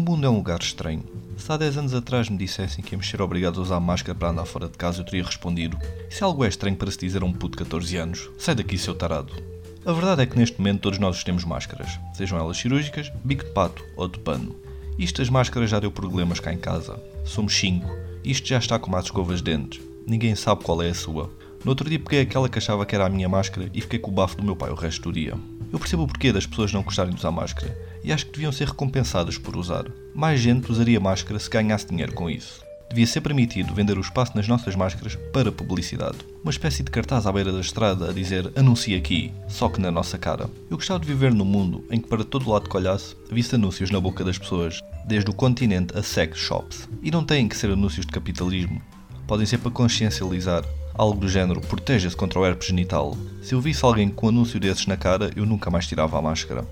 mundo 0.00 0.26
é 0.26 0.30
um 0.30 0.36
lugar 0.36 0.60
estranho. 0.60 1.04
Se 1.36 1.52
há 1.52 1.56
10 1.56 1.76
anos 1.76 1.94
atrás 1.94 2.28
me 2.28 2.38
dissessem 2.38 2.82
que 2.82 2.94
íamos 2.94 3.08
ser 3.08 3.20
obrigados 3.20 3.58
a 3.58 3.62
usar 3.62 3.80
máscara 3.80 4.16
para 4.16 4.30
andar 4.30 4.46
fora 4.46 4.68
de 4.68 4.78
casa, 4.78 5.00
eu 5.00 5.04
teria 5.04 5.24
respondido: 5.24 5.78
Se 6.08 6.24
algo 6.24 6.44
é 6.44 6.48
estranho 6.48 6.76
para 6.76 6.90
se 6.90 6.98
dizer 6.98 7.22
a 7.22 7.26
um 7.26 7.32
puto 7.32 7.58
de 7.58 7.64
14 7.64 7.96
anos, 7.96 8.30
sai 8.38 8.54
daqui, 8.54 8.78
seu 8.78 8.94
tarado. 8.94 9.32
A 9.84 9.92
verdade 9.92 10.22
é 10.22 10.26
que 10.26 10.38
neste 10.38 10.58
momento 10.58 10.80
todos 10.80 10.98
nós 10.98 11.22
temos 11.24 11.44
máscaras, 11.44 11.98
sejam 12.14 12.38
elas 12.38 12.56
cirúrgicas, 12.56 13.12
bico 13.24 13.44
de 13.44 13.50
pato 13.50 13.84
ou 13.96 14.08
de 14.08 14.18
pano. 14.20 14.54
Isto 14.98 15.20
das 15.20 15.28
máscaras 15.28 15.68
já 15.68 15.80
deu 15.80 15.90
problemas 15.90 16.40
cá 16.40 16.52
em 16.52 16.58
casa. 16.58 16.98
Somos 17.24 17.54
5. 17.54 17.90
Isto 18.24 18.48
já 18.48 18.58
está 18.58 18.78
como 18.78 18.96
as 18.96 19.06
escovas 19.06 19.42
de 19.42 19.50
dentes. 19.50 19.80
Ninguém 20.06 20.34
sabe 20.34 20.62
qual 20.62 20.82
é 20.82 20.90
a 20.90 20.94
sua. 20.94 21.30
No 21.64 21.70
outro 21.70 21.88
dia 21.88 21.98
peguei 21.98 22.20
aquela 22.20 22.48
que 22.48 22.58
achava 22.58 22.86
que 22.86 22.94
era 22.94 23.06
a 23.06 23.10
minha 23.10 23.28
máscara 23.28 23.68
e 23.74 23.80
fiquei 23.80 23.98
com 23.98 24.10
o 24.10 24.14
bafo 24.14 24.36
do 24.36 24.44
meu 24.44 24.56
pai 24.56 24.70
o 24.70 24.74
resto 24.74 25.02
do 25.02 25.12
dia. 25.12 25.34
Eu 25.72 25.78
percebo 25.78 26.04
o 26.04 26.06
porquê 26.06 26.32
das 26.32 26.46
pessoas 26.46 26.72
não 26.72 26.82
gostarem 26.82 27.12
de 27.12 27.18
usar 27.18 27.30
máscara 27.30 27.76
e 28.04 28.12
acho 28.12 28.26
que 28.26 28.32
deviam 28.32 28.52
ser 28.52 28.68
recompensadas 28.68 29.38
por 29.38 29.56
usar. 29.56 29.86
Mais 30.14 30.40
gente 30.40 30.70
usaria 30.70 31.00
máscara 31.00 31.38
se 31.38 31.48
ganhasse 31.48 31.86
dinheiro 31.86 32.12
com 32.12 32.28
isso. 32.28 32.62
Devia 32.92 33.06
ser 33.06 33.22
permitido 33.22 33.72
vender 33.74 33.96
o 33.96 34.02
espaço 34.02 34.32
nas 34.34 34.46
nossas 34.46 34.76
máscaras 34.76 35.16
para 35.32 35.50
publicidade. 35.50 36.18
Uma 36.42 36.50
espécie 36.50 36.82
de 36.82 36.90
cartaz 36.90 37.26
à 37.26 37.32
beira 37.32 37.50
da 37.50 37.60
estrada 37.60 38.10
a 38.10 38.12
dizer 38.12 38.52
anuncie 38.54 38.94
aqui, 38.94 39.32
só 39.48 39.70
que 39.70 39.80
na 39.80 39.90
nossa 39.90 40.18
cara. 40.18 40.50
Eu 40.70 40.76
gostava 40.76 41.00
de 41.00 41.06
viver 41.06 41.32
num 41.32 41.44
mundo 41.44 41.82
em 41.90 41.98
que 41.98 42.06
para 42.06 42.22
todo 42.22 42.50
lado 42.50 42.68
que 42.68 42.76
olhasse, 42.76 43.16
visse 43.30 43.54
anúncios 43.54 43.90
na 43.90 43.98
boca 43.98 44.22
das 44.22 44.36
pessoas, 44.36 44.80
desde 45.06 45.30
o 45.30 45.34
continente 45.34 45.96
a 45.96 46.02
sex 46.02 46.38
shops. 46.38 46.86
E 47.02 47.10
não 47.10 47.24
têm 47.24 47.48
que 47.48 47.56
ser 47.56 47.70
anúncios 47.70 48.04
de 48.04 48.12
capitalismo. 48.12 48.82
Podem 49.26 49.46
ser 49.46 49.56
para 49.56 49.70
consciencializar, 49.70 50.62
algo 50.92 51.18
do 51.18 51.30
género 51.30 51.62
proteja-se 51.62 52.14
contra 52.14 52.40
o 52.40 52.44
herpes 52.44 52.68
genital. 52.68 53.16
Se 53.42 53.54
eu 53.54 53.60
visse 53.62 53.82
alguém 53.82 54.10
com 54.10 54.26
um 54.26 54.28
anúncio 54.28 54.60
desses 54.60 54.86
na 54.86 54.98
cara, 54.98 55.30
eu 55.34 55.46
nunca 55.46 55.70
mais 55.70 55.86
tirava 55.86 56.18
a 56.18 56.22
máscara. 56.22 56.66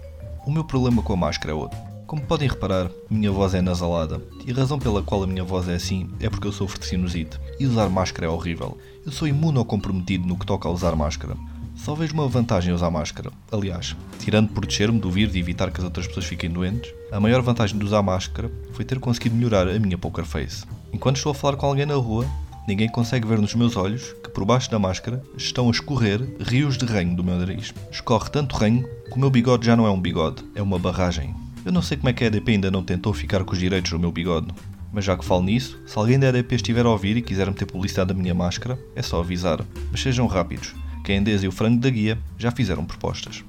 O 0.47 0.51
meu 0.51 0.65
problema 0.65 1.03
com 1.03 1.13
a 1.13 1.17
máscara 1.17 1.53
é 1.53 1.55
outro. 1.55 1.79
Como 2.07 2.23
podem 2.23 2.49
reparar, 2.49 2.91
minha 3.11 3.31
voz 3.31 3.55
é 3.55 3.61
nasalada, 3.61 4.21
e 4.47 4.51
a 4.51 4.55
razão 4.55 4.79
pela 4.79 5.03
qual 5.03 5.23
a 5.23 5.27
minha 5.27 5.45
voz 5.45 5.69
é 5.69 5.75
assim 5.75 6.09
é 6.19 6.31
porque 6.31 6.49
eu 6.49 6.53
sofro 6.53 6.81
de 6.81 6.87
sinusite, 6.87 7.39
e 7.61 7.67
usar 7.67 7.89
máscara 7.91 8.27
é 8.27 8.31
horrível. 8.31 8.77
Eu 9.05 9.13
sou 9.13 9.29
imunocomprometido 9.29 10.27
no 10.27 10.39
que 10.39 10.47
toca 10.47 10.67
a 10.67 10.73
usar 10.73 10.97
máscara. 10.97 11.37
Só 11.77 11.95
vejo 11.95 12.15
uma 12.15 12.27
vantagem 12.27 12.73
em 12.73 12.75
usar 12.75 12.91
máscara. 12.91 13.31
Aliás, 13.53 13.95
tirando 14.19 14.49
proteger-me 14.49 14.99
do 14.99 15.11
vírus 15.11 15.35
e 15.35 15.39
evitar 15.39 15.71
que 15.71 15.79
as 15.79 15.85
outras 15.85 16.07
pessoas 16.07 16.27
fiquem 16.27 16.51
doentes, 16.51 16.93
a 17.13 17.21
maior 17.21 17.43
vantagem 17.43 17.79
de 17.79 17.85
usar 17.85 18.03
máscara 18.03 18.51
foi 18.73 18.85
ter 18.85 18.99
conseguido 18.99 19.37
melhorar 19.37 19.69
a 19.69 19.79
minha 19.79 19.99
poker 19.99 20.25
face. 20.25 20.65
Enquanto 20.93 21.17
estou 21.17 21.33
a 21.33 21.35
falar 21.35 21.57
com 21.57 21.67
alguém 21.67 21.87
na 21.87 21.95
rua, 21.95 22.27
ninguém 22.67 22.89
consegue 22.89 23.27
ver 23.27 23.39
nos 23.39 23.55
meus 23.55 23.77
olhos 23.77 24.15
que 24.23 24.31
por 24.31 24.45
baixo 24.45 24.71
da 24.71 24.79
máscara 24.79 25.23
estão 25.37 25.69
a 25.69 25.71
escorrer 25.71 26.21
rios 26.41 26.77
de 26.77 26.85
ranho 26.85 27.17
do 27.17 27.25
meu 27.25 27.37
nariz. 27.37 27.73
Escorre 27.91 28.31
tanto 28.31 28.57
ranho 28.57 28.85
que 29.07 29.17
o 29.17 29.19
meu 29.19 29.31
bigode 29.31 29.67
já 29.67 29.77
não 29.77 29.87
é 29.87 29.91
um 29.91 30.01
bigode, 30.01 30.45
é 30.55 30.63
uma 30.63 30.79
barragem. 30.79 31.35
Eu 31.65 31.73
não 31.73 31.83
sei 31.83 31.97
como 31.97 32.09
é 32.09 32.13
que 32.13 32.25
a 32.25 32.27
EDP 32.27 32.53
ainda 32.53 32.71
não 32.71 32.83
tentou 32.83 33.13
ficar 33.13 33.45
com 33.45 33.53
os 33.53 33.59
direitos 33.59 33.91
do 33.91 33.99
meu 33.99 34.11
bigode. 34.11 34.49
Mas 34.93 35.05
já 35.05 35.17
que 35.17 35.25
falo 35.25 35.43
nisso, 35.43 35.79
se 35.87 35.97
alguém 35.99 36.19
da 36.19 36.29
EDP 36.29 36.57
estiver 36.57 36.85
a 36.85 36.91
ouvir 36.91 37.17
e 37.17 37.23
quiser 37.23 37.47
meter 37.47 37.67
publicidade 37.67 38.09
da 38.09 38.21
minha 38.21 38.35
máscara, 38.35 38.79
é 38.97 39.03
só 39.03 39.21
avisar. 39.21 39.65
Mas 39.91 40.01
sejam 40.01 40.27
rápidos, 40.27 40.75
que 41.05 41.13
a 41.13 41.17
Endesa 41.17 41.45
e 41.45 41.49
o 41.49 41.53
Frango 41.53 41.81
da 41.81 41.91
Guia 41.91 42.19
já 42.39 42.51
fizeram 42.51 42.85
propostas. 42.85 43.45